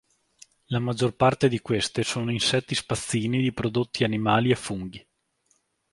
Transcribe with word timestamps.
La 0.69 0.79
maggior 0.79 1.15
parte 1.15 1.47
di 1.47 1.59
queste 1.59 2.01
sono 2.01 2.31
insetti 2.31 2.73
spazzini 2.73 3.39
di 3.39 3.53
prodotti 3.53 4.03
animali 4.03 4.49
e 4.49 4.55
funghi. 4.55 5.07